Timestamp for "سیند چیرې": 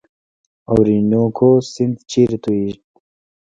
1.71-2.37